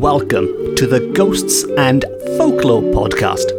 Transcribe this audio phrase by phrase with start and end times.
[0.00, 2.06] Welcome to the Ghosts and
[2.38, 3.50] Folklore podcast.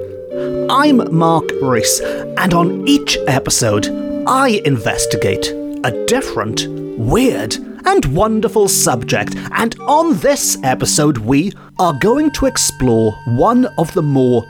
[0.71, 3.87] I'm Mark Rees, and on each episode,
[4.25, 5.49] I investigate
[5.83, 6.65] a different,
[6.97, 9.35] weird, and wonderful subject.
[9.51, 14.43] And on this episode, we are going to explore one of the more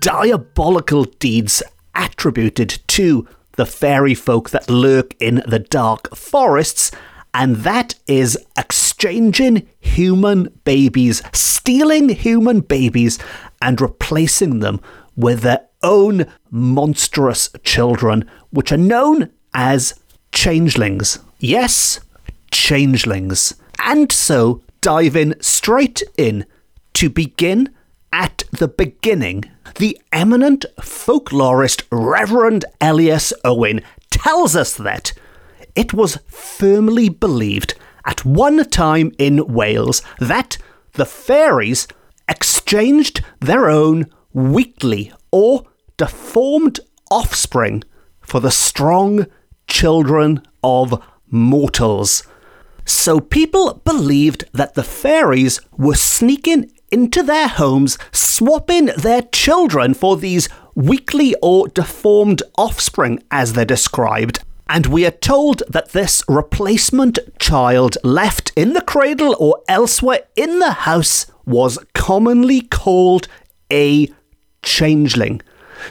[0.00, 1.62] diabolical deeds
[1.94, 6.90] attributed to the fairy folk that lurk in the dark forests,
[7.34, 13.18] and that is exchanging human babies, stealing human babies,
[13.60, 14.80] and replacing them
[15.16, 19.98] with their own monstrous children, which are known as
[20.32, 21.18] changelings.
[21.38, 22.00] Yes,
[22.50, 23.54] changelings.
[23.78, 26.46] And so, diving straight in
[26.94, 27.74] to begin
[28.12, 29.44] at the beginning,
[29.76, 35.12] the eminent folklorist Reverend Elias Owen tells us that
[35.74, 37.74] it was firmly believed
[38.06, 40.58] at one time in Wales that
[40.92, 41.86] the fairies
[42.28, 45.64] exchanged their own weakly or
[45.96, 46.80] deformed
[47.10, 47.82] offspring
[48.20, 49.26] for the strong
[49.66, 52.22] children of mortals.
[52.84, 60.16] So people believed that the fairies were sneaking into their homes, swapping their children for
[60.16, 64.42] these weakly or deformed offspring, as they're described.
[64.68, 70.58] And we are told that this replacement child left in the cradle or elsewhere in
[70.58, 73.28] the house was commonly called
[73.72, 74.12] a
[74.62, 75.40] changeling.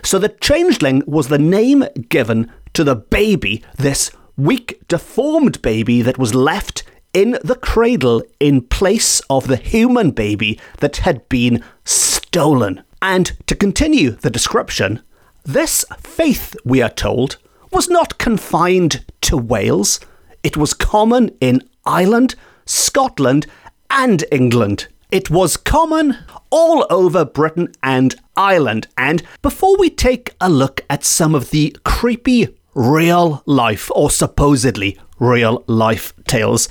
[0.04, 6.20] So the changeling was the name given to the baby, this weak, deformed baby that
[6.20, 6.84] was left
[7.14, 12.84] in the cradle in place of the human baby that had been stolen.
[13.02, 15.02] And to continue the description,
[15.44, 17.38] this faith, we are told,
[17.72, 20.00] was not confined to Wales.
[20.44, 22.36] It was common in Ireland,
[22.66, 23.48] Scotland,
[23.90, 24.88] and England.
[25.12, 26.18] It was common
[26.50, 28.88] all over Britain and Ireland.
[28.98, 34.98] And before we take a look at some of the creepy real life or supposedly
[35.20, 36.68] real life tales,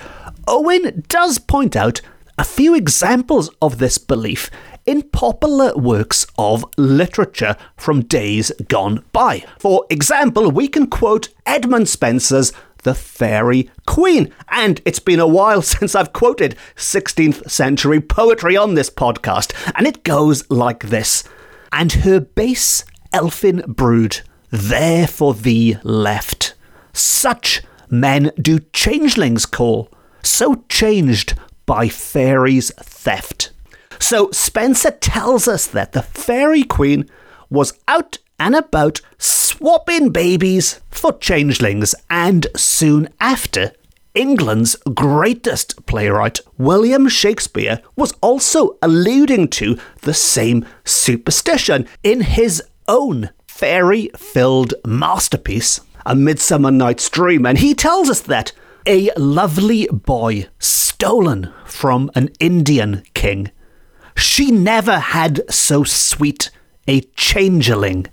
[0.47, 2.01] Owen does point out
[2.39, 4.51] a few examples of this belief
[4.87, 9.45] in popular works of literature from days gone by.
[9.59, 12.53] For example, we can quote Edmund Spenser's
[12.85, 18.75] The Faerie Queene, and it's been a while since I've quoted 16th century poetry on
[18.75, 21.25] this podcast, and it goes like this
[21.73, 24.21] And her base elfin brood
[24.51, 26.55] there for thee left.
[26.93, 29.91] Such men do changelings call,
[30.23, 31.35] so changed
[31.67, 33.51] by fairies' theft.
[33.99, 37.09] So Spenser tells us that the fairy queen
[37.51, 43.73] was out and about swapping babies for changelings, and soon after,
[44.15, 53.31] England's greatest playwright, William Shakespeare, was also alluding to the same superstition in his own
[53.47, 58.53] fairy filled masterpiece, A Midsummer Night's Dream, and he tells us that
[58.87, 63.51] a lovely boy stolen from an Indian king.
[64.17, 66.51] She never had so sweet
[66.89, 68.07] a changeling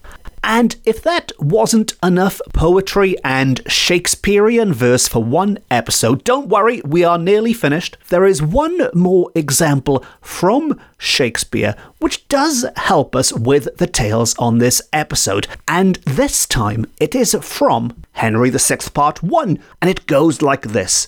[0.44, 7.06] and if that wasn't enough poetry and Shakespearean verse for one episode, don't worry, we
[7.06, 7.96] are nearly finished.
[8.10, 14.58] There is one more example from Shakespeare which does help us with the tales on
[14.58, 15.48] this episode.
[15.66, 21.08] And this time it is from Henry VI, Part 1, and it goes like this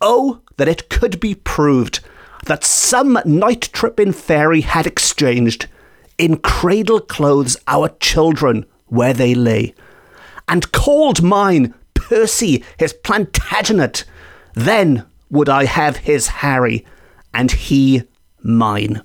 [0.00, 2.00] Oh, that it could be proved
[2.46, 5.66] that some night tripping fairy had exchanged
[6.18, 9.74] in cradle clothes our children where they lay,
[10.48, 14.04] and called mine Percy his Plantagenet.
[14.54, 16.84] Then would I have his Harry,
[17.32, 18.02] and he
[18.42, 19.02] mine.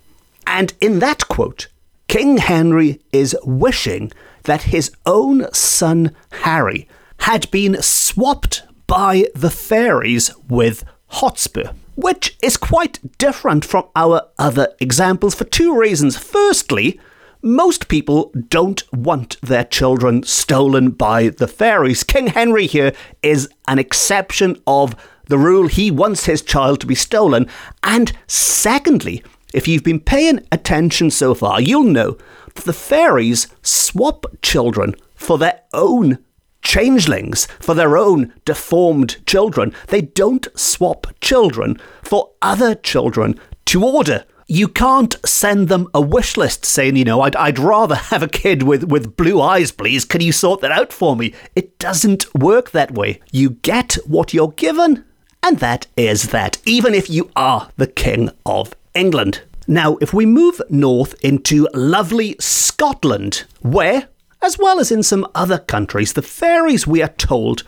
[0.48, 1.68] And in that quote,
[2.08, 4.12] King Henry is wishing
[4.44, 6.88] that his own son Harry
[7.20, 14.74] had been swapped by the fairies with Hotspur which is quite different from our other
[14.80, 16.18] examples for two reasons.
[16.18, 17.00] Firstly,
[17.42, 22.04] most people don't want their children stolen by the fairies.
[22.04, 24.96] King Henry here is an exception of
[25.28, 25.68] the rule.
[25.68, 27.48] He wants his child to be stolen.
[27.84, 32.18] And secondly, if you've been paying attention so far, you'll know
[32.56, 36.18] that the fairies swap children for their own
[36.66, 39.74] changelings for their own deformed children.
[39.88, 44.26] They don't swap children for other children to order.
[44.48, 48.28] You can't send them a wish list saying, you know, I'd, I'd rather have a
[48.28, 50.04] kid with, with blue eyes, please.
[50.04, 51.34] Can you sort that out for me?
[51.56, 53.22] It doesn't work that way.
[53.32, 55.06] You get what you're given
[55.46, 59.44] And that is that, even if you are the King of England.
[59.68, 64.08] Now, if we move north into lovely Scotland, where,
[64.46, 67.64] as well as in some other countries, the fairies, we are told,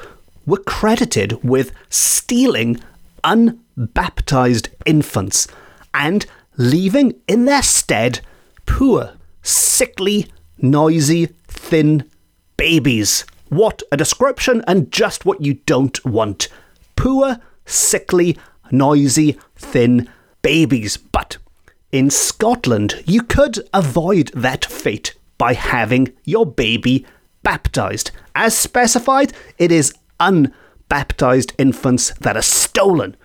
[0.46, 2.80] were credited with stealing
[3.24, 5.48] unbaptized infants
[5.96, 8.22] and leaving in their stead
[8.68, 10.28] poor, sickly,
[10.60, 12.08] noisy, thin
[12.58, 13.26] babies.
[13.50, 16.48] What a description and just what you don't want.
[16.96, 18.38] Poor, sickly,
[18.70, 20.08] noisy, thin
[20.44, 20.98] babies.
[20.98, 21.38] But
[21.92, 27.06] in Scotland, you could avoid that fate by having your baby
[27.44, 28.12] baptized.
[28.36, 33.16] As specified, it is unbaptized infants that are stolen.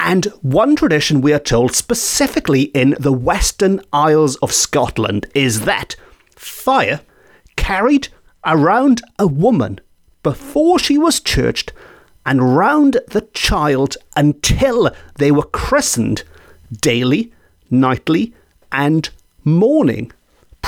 [0.00, 5.96] And one tradition we are told specifically in the Western Isles of Scotland is that
[6.36, 7.00] fire
[7.56, 8.08] carried
[8.46, 9.80] around a woman
[10.22, 11.72] before she was churched
[12.24, 16.22] and round the child until they were christened
[16.80, 17.32] daily,
[17.70, 18.34] nightly,
[18.70, 19.10] and
[19.44, 20.12] morning,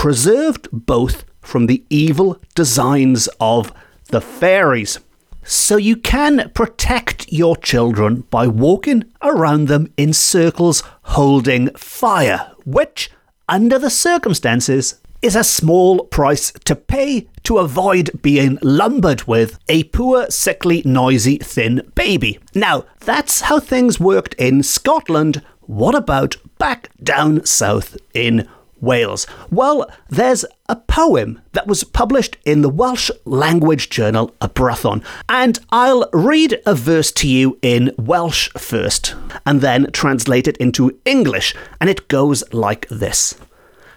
[0.01, 3.71] preserved both from the evil designs of
[4.07, 4.99] the fairies.
[5.45, 13.11] So you can protect your children by walking around them in circles holding fire, which,
[13.47, 19.85] under the circumstances, is a small price to pay to avoid being lumbered with a
[19.85, 22.39] poor, sickly, noisy, thin baby.
[22.55, 25.43] Now, that's how things worked in Scotland.
[25.61, 28.49] What about back down south in
[28.81, 29.27] Wales?
[29.51, 35.59] Well, there's a poem that was published in the Welsh language journal Y Brython, and
[35.71, 41.55] I'll read a verse to you in Welsh first, and then translate it into English,
[41.81, 43.35] and it goes like this.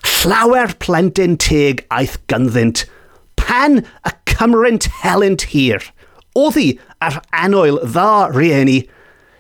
[0.04, 2.86] Llawer plentyn teg aeth gynddynt,
[3.36, 5.80] pan y cymrynt helynt hir,
[6.36, 8.80] oddi ar anwyl dda rieni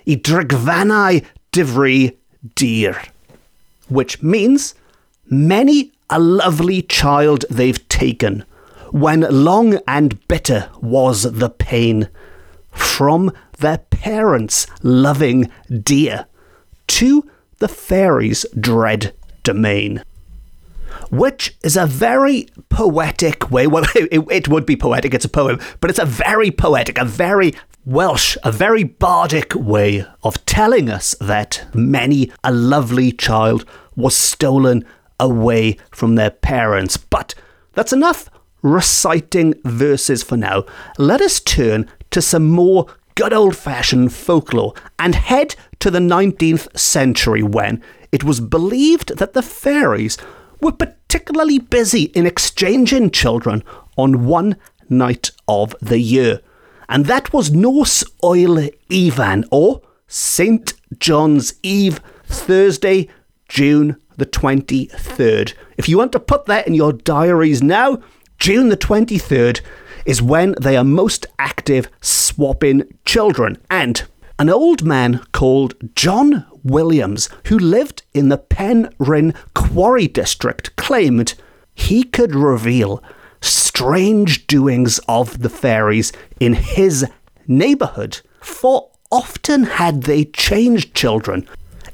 [0.05, 1.23] i drygfanau
[1.55, 2.15] difri
[2.55, 3.01] dir.
[3.89, 4.75] Which means,
[5.29, 8.45] many a lovely child they've taken,
[8.91, 12.09] when long and bitter was the pain,
[12.71, 16.25] from their parents' loving dear
[16.87, 17.29] to
[17.59, 20.03] the fairies' dread domain
[21.09, 23.67] which is a very poetic way.
[23.67, 27.05] Well, it, it, would be poetic, it's a poem, but it's a very poetic, a
[27.05, 27.53] very
[27.85, 33.65] Welsh, a very bardic way of telling us that many a lovely child
[33.95, 34.85] was stolen
[35.23, 36.97] away from their parents.
[36.97, 37.33] But
[37.73, 38.29] that's enough
[38.61, 40.65] reciting verses for now.
[40.97, 42.85] Let us turn to some more
[43.15, 47.81] good old fashioned folklore and head to the 19th century when
[48.11, 50.17] it was believed that the fairies
[50.61, 53.63] were particularly busy in exchanging children
[53.97, 54.55] on one
[54.89, 56.41] night of the year.
[56.89, 60.73] And that was Nos Wyl Ifan, or St.
[60.99, 63.09] John's Eve, Thursday,
[63.47, 65.53] June the 23rd.
[65.77, 68.01] If you want to put that in your diaries now,
[68.39, 69.61] June the 23rd
[70.05, 73.57] is when they are most active swapping children.
[73.69, 74.03] And
[74.39, 81.35] an old man called John Williams, who lived in the Penrhyn Quarry District, claimed
[81.73, 83.03] he could reveal
[83.41, 87.05] strange doings of the fairies in his
[87.47, 91.47] neighbourhood, for often had they changed children,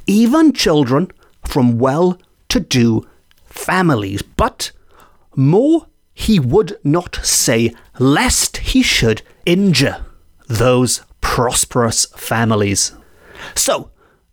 [0.08, 1.12] even children
[1.50, 3.08] from well to do
[3.46, 4.22] families.
[4.22, 4.72] But
[5.36, 10.06] more he would not say, lest he should injure
[10.48, 12.94] those prosperous families.
[13.56, 13.92] So,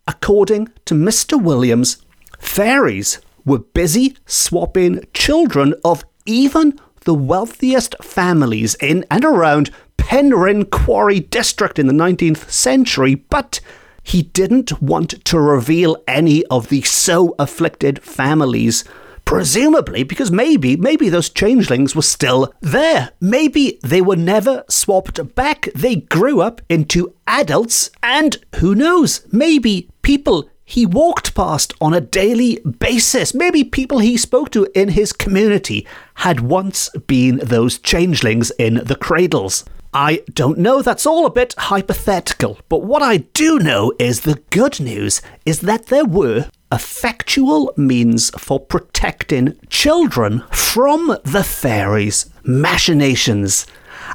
[0.08, 1.40] According to Mr.
[1.40, 1.98] Williams,
[2.38, 11.20] fairies were busy swapping children of even the wealthiest families in and around Penrhyn Quarry
[11.20, 13.60] District in the 19th century, but
[14.06, 18.84] he didn't want to reveal any of the so afflicted families
[19.26, 23.10] Presumably because maybe, maybe those changelings were still there.
[23.20, 25.68] Maybe they were never swapped back.
[25.74, 32.00] They grew up into adults, and who knows, maybe people he walked past on a
[32.00, 33.34] daily basis.
[33.34, 38.96] Maybe people he spoke to in his community had once been those changelings in the
[38.96, 39.64] cradles.
[39.98, 44.42] I don't know, that's all a bit hypothetical, but what I do know is the
[44.50, 53.66] good news is that there were effectual means for protecting children from the fairies' machinations.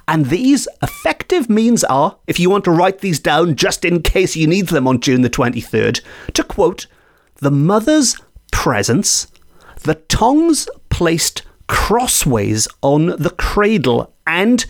[0.07, 4.35] And these effective means are, if you want to write these down just in case
[4.35, 6.01] you need them on June the 23rd,
[6.35, 6.85] to quote,
[7.37, 8.15] the mother's
[8.51, 9.25] presence,
[9.81, 14.67] the tongs placed crossways on the cradle, and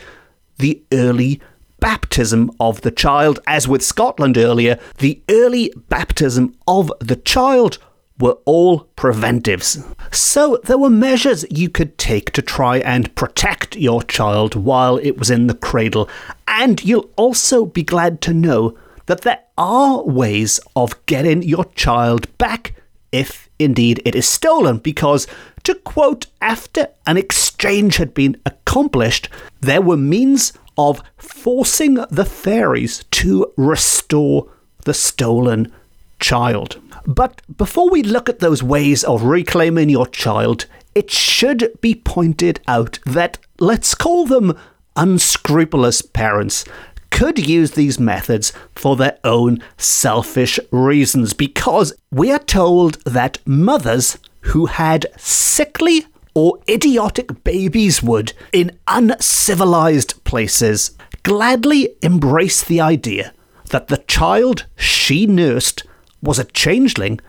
[0.62, 1.42] the early
[1.80, 3.40] baptism of the child.
[3.46, 7.78] As with Scotland earlier, the early baptism of the child
[8.20, 9.84] were all preventives.
[10.12, 15.18] So there were measures you could take to try and protect your child while it
[15.18, 16.08] was in the cradle.
[16.48, 18.78] And you'll also be glad to know
[19.08, 22.76] that there are ways of getting your child back
[23.12, 25.28] if indeed it is stolen, because
[25.64, 33.04] to quote, after an exchange had been accomplished, there were means of forcing the fairies
[33.12, 34.50] to restore
[34.86, 35.72] the stolen
[36.20, 36.82] child.
[37.06, 40.66] But before we look at those ways of reclaiming your child,
[40.96, 44.58] it should be pointed out that, let's call them
[44.96, 46.66] unscrupulous parents,
[47.10, 54.18] could use these methods for their own selfish reasons because we are told that mothers
[54.42, 60.92] who had sickly or idiotic babies would, in uncivilized places,
[61.24, 63.34] gladly embrace the idea
[63.70, 65.84] that the child she nursed
[66.22, 67.20] was a changeling,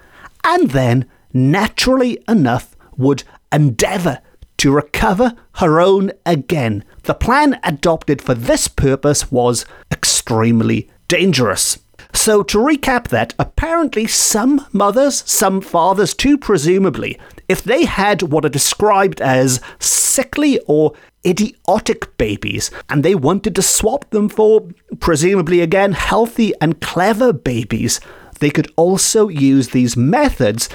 [0.45, 4.21] and then, naturally enough, would endeavour
[4.59, 6.85] to recover her own again.
[7.02, 11.78] The plan adopted for this purpose was extremely dangerous.
[12.14, 18.45] So, to recap that, apparently some mothers, some fathers too, presumably, if they had what
[18.45, 20.92] are described as sickly or
[21.26, 24.69] idiotic babies, and they wanted to swap them for,
[25.00, 28.00] presumably again, healthy and clever babies,
[28.40, 30.69] they could also use these methods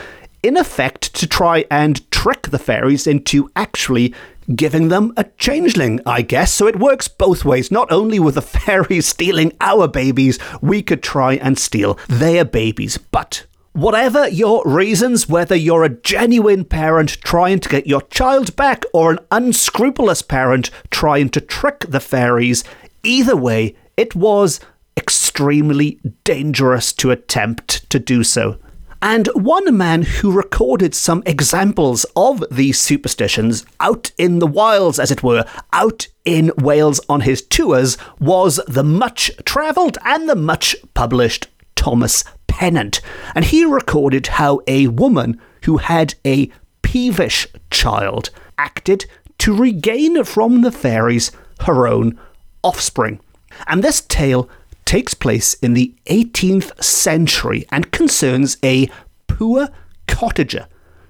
[0.43, 4.13] in effect to try and trick the fairies into actually
[4.55, 6.53] giving them a changeling, I guess.
[6.53, 7.71] So it works both ways.
[7.71, 12.97] Not only with the fairies stealing our babies, we could try and steal their babies.
[12.97, 18.83] But whatever your reasons, whether you're a genuine parent trying to get your child back
[18.93, 22.63] or an unscrupulous parent trying to trick the fairies,
[23.03, 24.59] either way, it was
[24.97, 28.57] extremely dangerous to attempt to do so.
[29.01, 35.11] And one man who recorded some examples of these superstitions out in the wilds, as
[35.11, 40.75] it were, out in Wales on his tours, was the much travelled and the much
[40.93, 43.01] published Thomas Pennant.
[43.35, 46.51] And he recorded how a woman who had a
[46.81, 49.05] peevish child acted
[49.39, 52.19] to regain from the fairies her own
[52.63, 53.19] offspring.
[53.67, 54.49] And this tale
[54.87, 58.89] takes place in the 18th century and concerns a
[59.27, 59.67] poor
[60.07, 60.65] cottager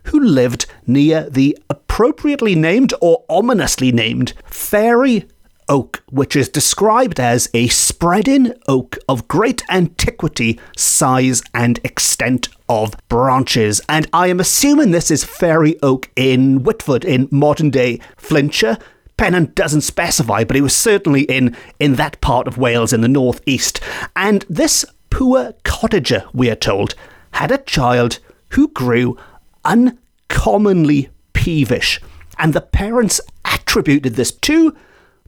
[0.05, 5.27] who lived near the appropriately named or ominously named Fairy
[5.69, 12.95] Oak, which is described as a spreading oak of great antiquity, size, and extent of
[13.09, 13.79] branches.
[13.87, 18.77] And I am assuming this is Fairy Oak in Whitford, in modern day Flintshire.
[19.17, 23.07] Pennant doesn't specify, but it was certainly in, in that part of Wales in the
[23.07, 23.79] northeast.
[24.15, 26.93] And this poor cottager, we are told,
[27.31, 28.19] had a child
[28.49, 29.17] who grew
[29.65, 31.99] uncommonly peevish.
[32.37, 34.75] And the parents attributed this to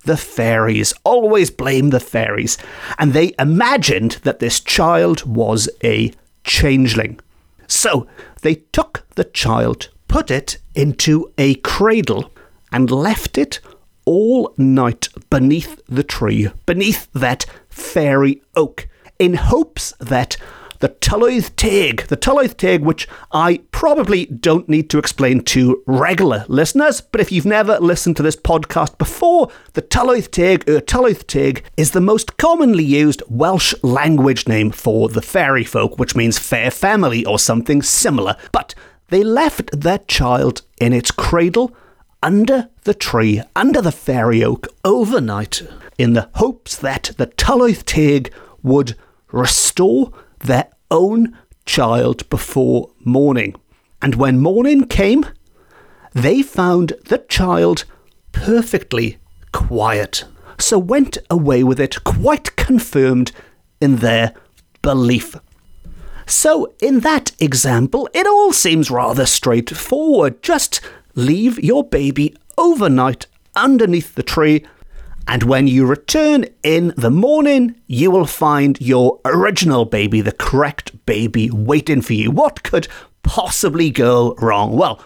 [0.06, 2.58] the fairies, always blame the fairies.
[2.98, 7.20] And they imagined that this child was a changeling.
[7.68, 8.08] So
[8.42, 12.32] they took the child, put it into a cradle,
[12.72, 13.60] and left it
[14.10, 18.88] all night beneath the tree, beneath that fairy oak,
[19.20, 20.36] in hopes that
[20.80, 26.44] the Tylwyth Teg, the Tylwyth Teg, which I probably don't need to explain to regular
[26.48, 30.82] listeners, but if you've never listened to this podcast before, the Tylwyth Teg er, or
[30.82, 36.16] Tylwyth Teg is the most commonly used Welsh language name for the fairy folk, which
[36.16, 38.38] means fair family or something similar.
[38.52, 38.74] But
[39.10, 41.76] they left their child in its cradle
[42.22, 45.62] under the tree, under the fairy oak, overnight,
[45.98, 48.34] in the hopes that the Tylwyth Teg
[48.64, 48.96] would
[49.32, 53.56] restore their own child before morning.
[54.02, 55.26] And when morning came,
[56.14, 57.86] they found the child
[58.32, 59.18] perfectly
[59.52, 60.24] quiet,
[60.58, 63.32] so went away with it quite confirmed
[63.82, 64.34] in their
[64.82, 65.36] belief.
[66.26, 70.44] So, in that example, it all seems rather straightforward.
[70.44, 70.80] Just
[71.20, 74.66] leave your baby overnight underneath the tree,
[75.28, 81.06] and when you return in the morning, you will find your original baby, the correct
[81.06, 82.32] baby, waiting for you.
[82.32, 82.88] What could
[83.22, 84.76] possibly go wrong?
[84.76, 85.04] Well,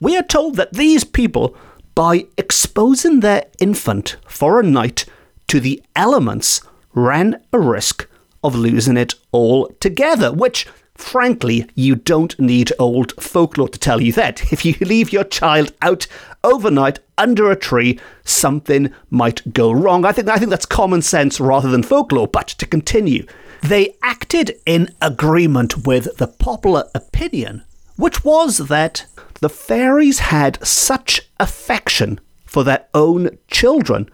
[0.00, 1.56] we are told that these people,
[1.94, 5.04] by exposing their infant for a night
[5.48, 6.62] to the elements,
[6.94, 8.08] ran a risk
[8.42, 10.66] of losing it altogether, which
[10.98, 14.52] Frankly, you don't need old folklore to tell you that.
[14.52, 16.06] If you leave your child out
[16.42, 20.04] overnight under a tree, something might go wrong.
[20.04, 22.26] I think I think that's common sense rather than folklore.
[22.26, 23.24] But to continue,
[23.62, 27.62] they acted in agreement with the popular opinion,
[27.96, 29.06] which was that
[29.40, 34.10] the fairies had such affection for their own children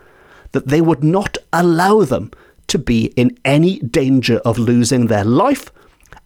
[0.52, 2.30] that they would not allow them
[2.68, 5.72] to be in any danger of losing their life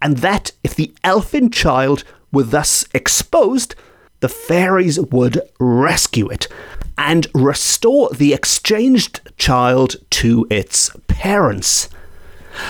[0.00, 3.74] and that if the elfin child were thus exposed,
[4.20, 6.48] the fairies would rescue it
[6.96, 11.88] and restore the exchanged child to its parents.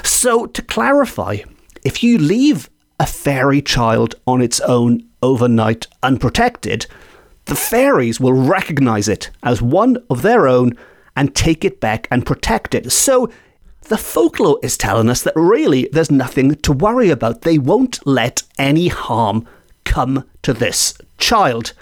[0.02, 1.38] So, to clarify,
[1.84, 2.68] if you leave
[3.00, 6.86] a fairy child on its own overnight unprotected,
[7.46, 10.76] the fairies will recognize it as one of their own
[11.16, 12.92] and take it back and protect it.
[12.92, 13.30] So,
[13.88, 17.42] the folklore is telling us that really there's nothing to worry about.
[17.42, 19.46] They won't let any harm
[19.84, 21.72] come to this child.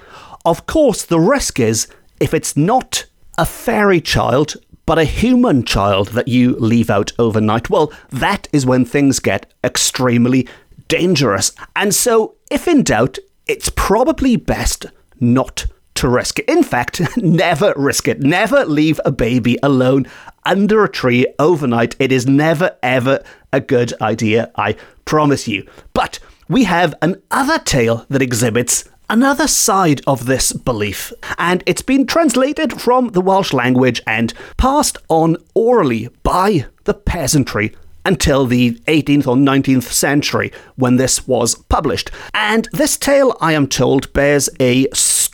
[0.45, 1.89] Of course, the risk is
[2.21, 3.05] if it's not
[3.37, 4.55] a fairy child,
[4.87, 9.53] but a human child that you leave out overnight, well, that is when things get
[9.65, 10.49] extremely
[10.89, 11.53] dangerous.
[11.75, 14.87] And so, if in doubt, it's probably best
[15.19, 16.49] not to risk it.
[16.49, 18.21] In fact, never risk it.
[18.21, 20.07] Never leave a baby alone
[20.47, 21.97] under a tree overnight.
[21.99, 23.23] It is never, ever
[23.53, 25.69] a good idea, I promise you.
[25.93, 32.07] But we have another tale that exhibits another side of this belief, and it's been
[32.07, 37.75] translated from the Welsh language and passed on orally by the peasantry
[38.05, 42.11] until the 18th or 19th century when this was published.
[42.35, 44.87] And this tale, I am told, bears a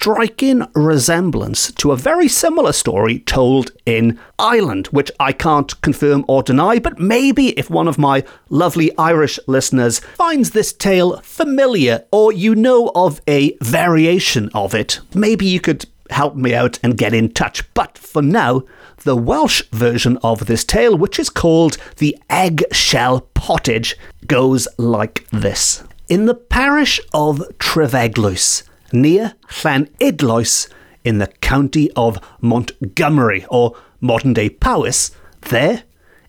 [0.02, 6.42] striking resemblance to a very similar story told in Ireland, which I can't confirm or
[6.42, 12.32] deny, but maybe if one of my lovely Irish listeners finds this tale familiar or
[12.32, 17.14] you know of a variation of it, maybe you could help me out and get
[17.14, 17.62] in touch.
[17.72, 18.64] But for now,
[19.04, 23.96] the Welsh version of this tale, which is called the Eggshell Pottage,
[24.26, 25.84] goes like this.
[26.08, 30.68] In the parish of Trefeglwys, near Llanidloes,
[31.04, 35.10] in the county of Montgomery, or modern day Powys,
[35.42, 35.82] there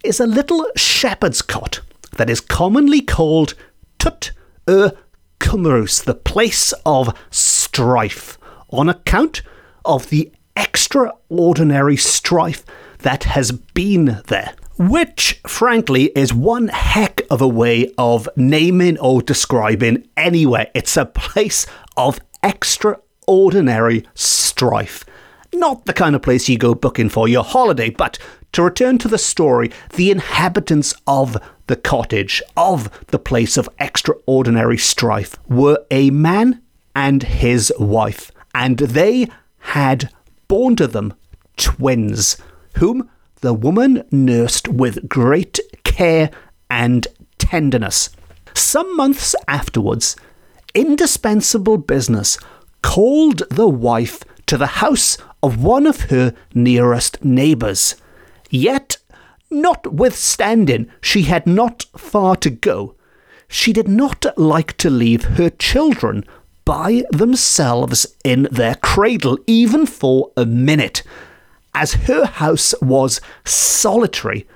[0.04, 1.82] is a little shepherd's cot
[2.18, 3.56] that is commonly called
[4.00, 4.32] Twt
[4.68, 4.92] y
[5.40, 8.38] Cwmrws, the place of strife,
[8.70, 9.42] on account
[9.84, 12.64] of the extraordinary strife
[13.00, 14.54] that has been there.
[14.78, 20.72] Which, frankly, is one heck of a way of naming or describing anywhere.
[20.74, 25.06] It's a place of extraordinary strife.
[25.54, 28.18] Not the kind of place you go booking for your holiday, but
[28.54, 34.78] to return to the story, the inhabitants of the cottage, of the place of extraordinary
[34.78, 36.62] strife, were a man
[36.96, 39.28] and his wife, and they
[39.60, 40.12] had
[40.48, 41.14] born to them
[41.58, 42.38] twins,
[42.78, 43.10] whom
[43.42, 46.30] the woman nursed with great care
[46.70, 48.10] and tenderness.
[48.54, 50.16] Some months afterwards,
[50.74, 52.38] indispensable business
[52.82, 57.96] called the wife to the house of one of her nearest neighbours.
[58.50, 58.98] Yet,
[59.50, 62.96] notwithstanding she had not far to go,
[63.48, 66.24] she did not like to leave her children
[66.66, 71.04] by themselves in their cradle, even for a minute,
[71.74, 74.48] as her house was solitary,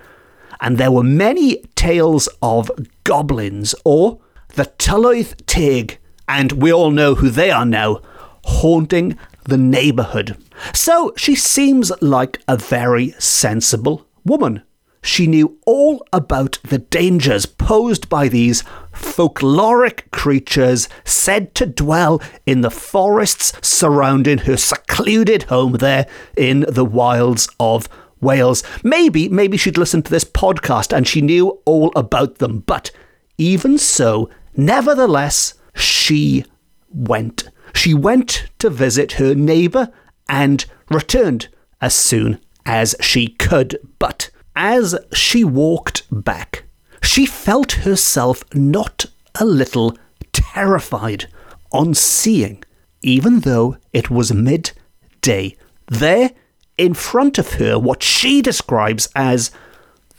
[0.62, 2.72] and there were many tales of
[3.04, 4.20] goblins or
[4.56, 8.02] the Tylwyth Teg, and we all know who they are now,
[8.44, 10.38] haunting the neighbourhood.
[10.74, 14.64] So she seems like a very sensible woman.
[15.02, 22.62] She knew all about the dangers posed by these folkloric creatures said to dwell in
[22.62, 27.88] the forests surrounding her secluded home there in the wilds of
[28.20, 28.64] Wales.
[28.84, 32.92] Maybe, maybe she'd listened to this podcast and she knew all about them, but
[33.38, 36.46] even so, nevertheless, she
[36.90, 37.50] went.
[37.74, 39.92] She went to visit her neighbour
[40.28, 41.48] and returned
[41.82, 43.78] as soon as she could.
[44.00, 46.64] But as she walked back,
[47.02, 49.06] she felt herself not
[49.40, 49.98] a little
[50.32, 51.28] terrified
[51.72, 52.64] on seeing,
[53.02, 55.56] even though it was midday,
[55.88, 56.32] there
[56.78, 59.52] in front of her what she describes as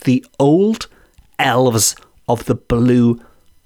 [0.05, 0.87] the old
[1.39, 1.97] elves
[2.29, 3.21] of the blue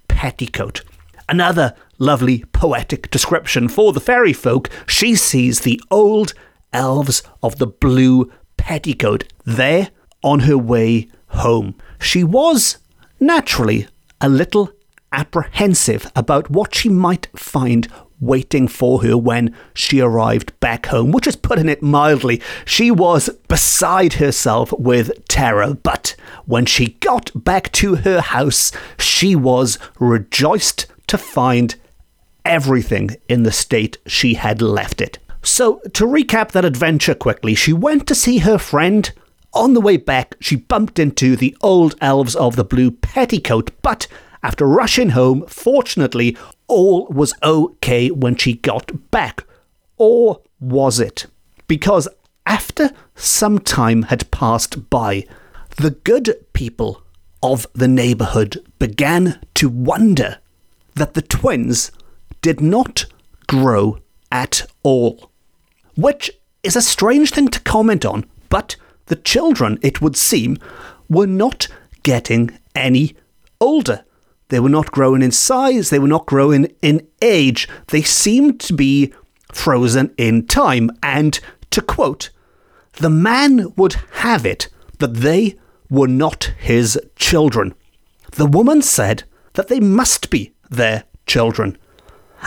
[0.07, 0.83] petticoat.
[1.29, 4.69] Another lovely poetic description for the fairy folk.
[4.87, 6.33] She sees the old
[6.71, 9.89] elves of the blue petticoat there
[10.23, 11.75] on her way home.
[11.99, 12.77] She was
[13.19, 13.87] naturally
[14.19, 14.71] a little
[15.11, 17.87] apprehensive about what she might find
[18.19, 22.41] waiting for her when she arrived back home, which is putting it mildly.
[22.65, 29.35] She was beside herself with terror, but when she got back to her house, she
[29.35, 31.75] was rejoiced to find
[32.45, 35.19] everything in the state she had left it.
[35.41, 39.11] So, to recap that adventure quickly, she went to see her friend.
[39.53, 44.07] On the way back, she bumped into the old elves of the blue petticoat, but
[44.41, 46.37] after rushing home, fortunately,
[46.67, 49.45] all was okay when she got back.
[49.97, 51.27] Or was it?
[51.67, 52.07] Because
[52.45, 55.25] after some time had passed by,
[55.77, 57.03] the good people
[57.41, 60.39] of the neighbourhood began to wonder
[60.95, 61.91] that the twins
[62.41, 63.05] did not
[63.47, 63.99] grow
[64.31, 65.31] at all.
[65.95, 66.31] Which
[66.63, 68.75] is a strange thing to comment on, but
[69.07, 70.57] the children, it would seem,
[71.09, 71.67] were not
[72.03, 73.15] getting any
[73.59, 74.03] older.
[74.49, 77.67] They were not growing in size, they were not growing in age.
[77.87, 79.13] They seemed to be
[79.51, 80.91] frozen in time.
[81.01, 81.39] And
[81.71, 82.29] to quote,
[82.93, 85.57] the man would have it that they
[85.89, 87.73] were not his children.
[88.31, 91.77] The woman said that they must be their children.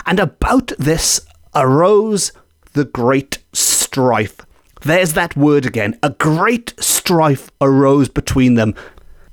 [0.05, 1.21] And about this
[1.55, 2.31] arose
[2.73, 4.37] the great strife.
[4.83, 5.97] There's that word again.
[6.03, 8.75] A great strife arose between them.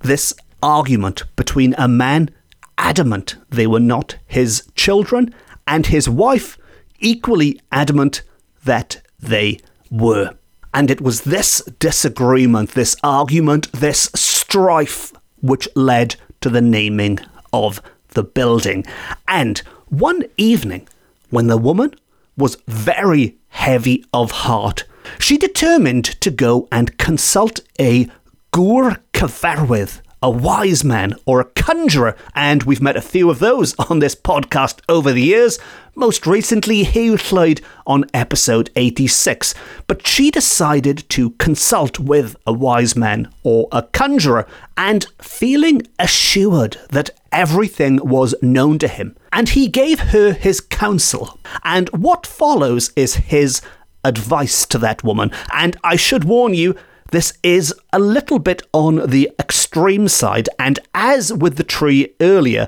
[0.00, 2.30] This argument between a man
[2.78, 5.34] adamant they were not his children,
[5.66, 6.58] and his wife
[6.98, 8.22] equally adamant
[8.64, 9.58] that they
[9.90, 10.34] were.
[10.72, 17.18] And it was this disagreement, this argument, this strife which led to the naming
[17.52, 17.80] of
[18.14, 18.84] the building.
[19.28, 20.88] And one evening,
[21.30, 21.94] when the woman
[22.36, 24.84] was very heavy of heart,
[25.18, 28.08] she determined to go and consult a
[28.52, 33.74] Gŵr Cyfarwydd, a wise man or a conjurer, and we've met a few of those
[33.90, 35.58] on this podcast over the years.
[35.94, 39.54] Most recently, Hugh Llwyd on episode 86.
[39.86, 44.46] But she decided to consult with a wise man or a conjurer,
[44.78, 51.38] and feeling assured that everything was known to him, and he gave her his counsel.
[51.64, 53.60] And what follows is his
[54.04, 55.32] advice to that woman.
[55.52, 56.76] And I should warn you,
[57.14, 62.66] this is a little bit on the extreme side, and as with the tree earlier,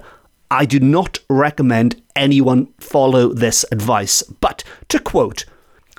[0.52, 4.22] I do not recommend anyone follow this advice.
[4.22, 5.46] But to quote,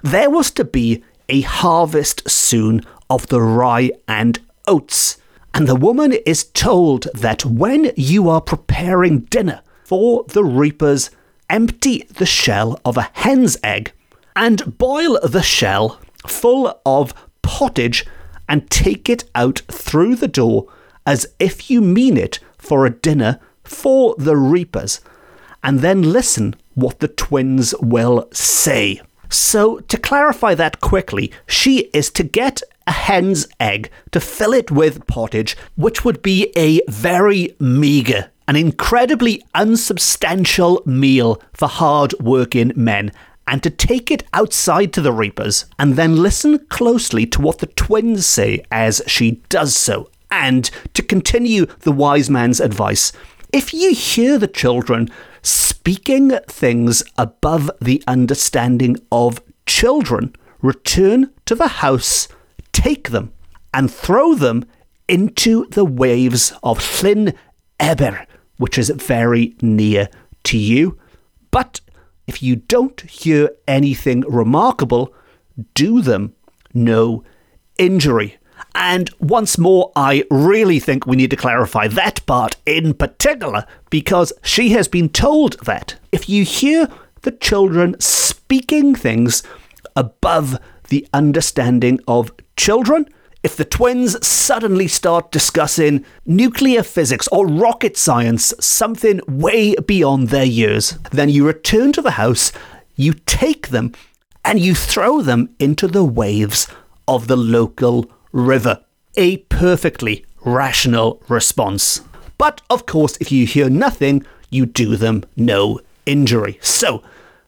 [0.01, 5.17] there was to be a harvest soon of the rye and oats.
[5.53, 11.09] And the woman is told that when you are preparing dinner for the reapers,
[11.49, 13.91] empty the shell of a hen's egg
[14.37, 18.05] and boil the shell full of pottage
[18.47, 20.67] and take it out through the door
[21.05, 25.01] as if you mean it for a dinner for the reapers,
[25.63, 29.01] and then listen what the twins will say.
[29.29, 34.71] So, to clarify that quickly, she is to get a hen's egg to fill it
[34.71, 42.71] with pottage, which would be a very meagre, an incredibly unsubstantial meal for hard working
[42.75, 43.11] men,
[43.47, 47.67] and to take it outside to the Reapers, and then listen closely to what the
[47.67, 53.13] twins say as she does so, and to continue the wise man's advice.
[53.53, 55.09] If you hear the children
[55.41, 62.27] speaking things above the understanding of children, return to the house,
[62.73, 63.31] take them,
[63.73, 64.65] and throw them
[65.07, 67.33] into the waves of Llyn
[67.79, 68.25] Ebyr,
[68.57, 70.09] which is very near
[70.43, 70.99] to you.
[71.51, 71.79] But
[72.27, 75.13] if you don't hear anything remarkable,
[75.73, 76.33] do them
[76.73, 77.23] no
[77.77, 78.37] injury.
[78.75, 84.33] And once more, I really think we need to clarify that part in particular because
[84.43, 86.87] she has been told that if you hear
[87.21, 89.43] the children speaking things
[89.95, 90.59] above
[90.89, 93.07] the understanding of children,
[93.43, 100.45] if the twins suddenly start discussing nuclear physics or rocket science, something way beyond their
[100.45, 102.51] years, then you return to the house,
[102.95, 103.93] you take them,
[104.43, 106.67] and you throw them into the waves
[107.07, 108.83] of the local river.
[109.15, 112.01] A perfectly rational response.
[112.37, 116.57] But of course, if you hear nothing, you do them no injury.
[116.61, 117.03] So,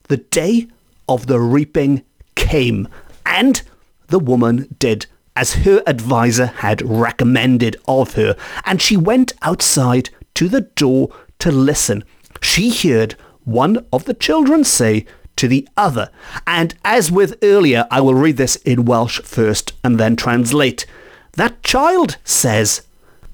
[0.08, 0.68] the day
[1.08, 2.04] of the reaping
[2.36, 2.88] came,
[3.26, 3.62] and
[4.08, 10.48] the woman did as her adviser had recommended of her, and she went outside to
[10.50, 12.04] the door to listen.
[12.42, 15.06] She heard one of the children say
[15.38, 16.10] to the other,
[16.46, 20.86] and as with earlier, I will read this in Welsh first and then translate.
[21.34, 22.82] That child says,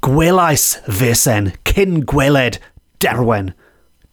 [0.01, 2.59] Gwelais vesen cyn gweled
[2.99, 3.53] derwen.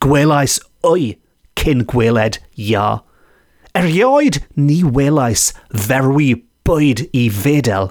[0.01, 1.19] Gwelais oi
[1.55, 3.03] cyn gweled ia.
[3.75, 7.91] Erioed ni welais ferwi bwyd i fedel.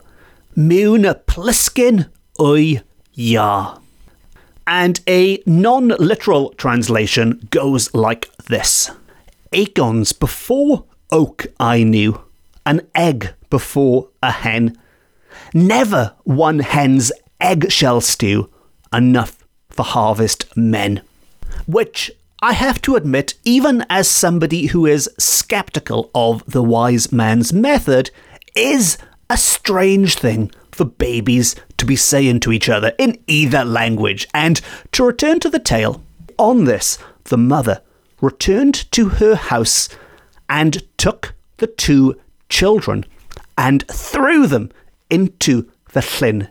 [0.55, 2.07] Mewn plisgyn
[2.41, 2.81] oi
[3.15, 3.77] ia.
[4.65, 8.89] And a non literal translation goes like this
[9.53, 12.21] Acorns before oak I knew,
[12.65, 14.77] an egg before a hen.
[15.53, 18.49] Never one hen's eggshell stew,
[18.91, 21.01] enough for harvest men.
[21.67, 27.53] Which I have to admit, even as somebody who is skeptical of the wise man's
[27.53, 28.09] method,
[28.55, 28.97] is
[29.29, 34.27] a strange thing for babies to be saying to each other in either language.
[34.33, 34.61] And
[34.93, 36.01] to return to the tale,
[36.37, 37.81] on this, the mother
[38.21, 39.89] returned to her house
[40.49, 43.05] and took the two children
[43.57, 44.71] and threw them
[45.09, 46.49] into the llyn.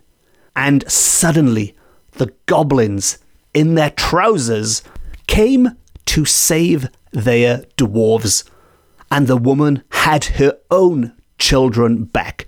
[0.55, 1.75] And suddenly
[2.13, 3.19] the goblins
[3.55, 4.83] in their trousers
[5.27, 8.49] came to save their dwarves,
[9.11, 12.47] and the woman had her own children back,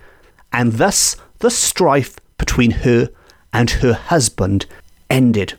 [0.52, 3.08] and thus the strife between her
[3.52, 4.66] and her husband
[5.10, 5.58] ended.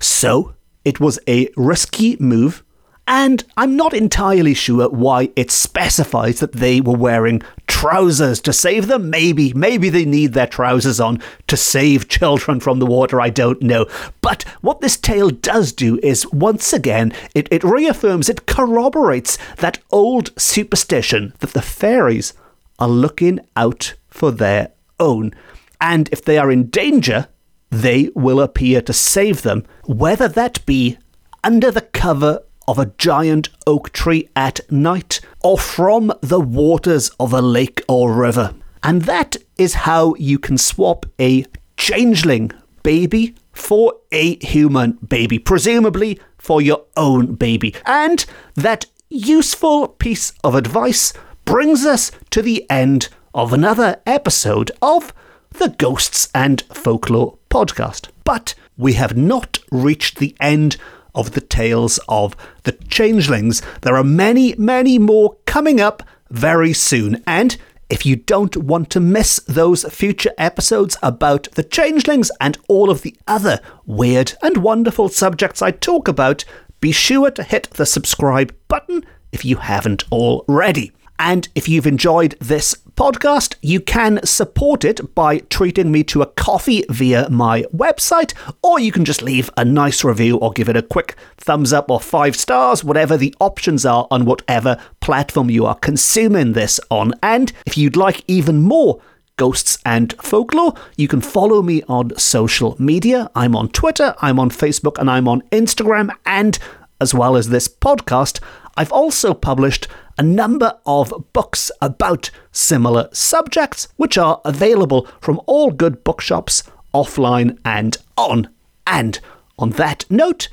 [0.00, 2.62] So it was a risky move
[3.06, 8.86] and I'm not entirely sure why it specifies that they were wearing trousers to save
[8.86, 9.10] them.
[9.10, 13.20] Maybe, maybe they need their trousers on to save children from the water.
[13.20, 13.86] I don't know.
[14.20, 19.80] But what this tale does do is, once again, it, it reaffirms, it corroborates that
[19.90, 22.34] old superstition that the fairies
[22.78, 25.34] are looking out for their own.
[25.80, 27.26] And if they are in danger,
[27.70, 30.98] they will appear to save them, whether that be
[31.42, 37.32] under the cover of a giant oak tree at night or from the waters of
[37.32, 38.54] a lake or river.
[38.82, 41.44] And that is how you can swap a
[41.76, 42.50] changeling
[42.82, 47.74] baby for a human baby, presumably for your own baby.
[47.86, 51.12] And that useful piece of advice
[51.44, 55.12] brings us to the end of another episode of
[55.50, 58.08] the Ghosts and Folklore podcast.
[58.24, 60.76] But we have not reached the end
[61.14, 63.62] of the tales of the changelings.
[63.82, 67.22] There are many, many more coming up very soon.
[67.26, 67.56] And
[67.90, 73.02] if you don't want to miss those future episodes about the changelings and all of
[73.02, 76.44] the other weird and wonderful subjects I talk about,
[76.80, 80.92] be sure to hit the subscribe button if you haven't already.
[81.24, 86.26] And if you've enjoyed this podcast, you can support it by treating me to a
[86.26, 90.76] coffee via my website, or you can just leave a nice review or give it
[90.76, 95.64] a quick thumbs up or five stars, whatever the options are on whatever platform you
[95.64, 97.14] are consuming this on.
[97.22, 99.00] And if you'd like even more,
[99.36, 100.74] ghosts and folklore.
[100.96, 103.30] You can follow me on social media.
[103.36, 106.10] I'm on Twitter, I'm on Facebook, and I'm on Instagram.
[106.26, 106.58] And
[107.00, 108.40] as well as this podcast,
[108.76, 109.86] I've also published
[110.18, 116.62] a number of books about similar subjects, which are available from all good bookshops,
[116.94, 118.48] offline and on.
[118.86, 119.18] And
[119.58, 120.48] on that note,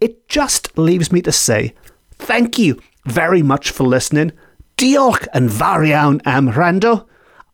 [0.00, 1.74] it just leaves me to say
[2.18, 4.32] thank you very much for listening.
[4.76, 7.06] Diolch and variawn am rando.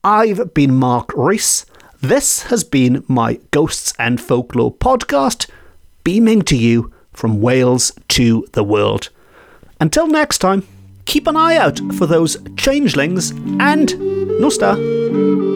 [0.02, 1.66] I've been Mark Rees.
[2.00, 5.50] This has been my Ghosts and Folklore podcast,
[6.02, 9.10] beaming to you from Wales to the world.
[9.78, 10.66] Until next time
[11.10, 13.88] keep an eye out for those changelings and
[14.38, 15.49] Nusta.